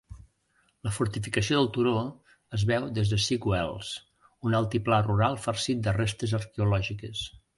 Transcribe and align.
La 0.87 0.91
fortificació 0.93 1.59
del 1.59 1.67
turó 1.75 1.93
es 2.59 2.63
veu 2.71 2.87
des 2.95 3.11
de 3.11 3.19
Sigwells, 3.27 3.91
un 4.49 4.57
altiplà 4.61 5.01
rural 5.09 5.39
farcit 5.47 5.87
de 5.89 5.97
restes 6.01 6.37
arqueològiques. 6.43 7.25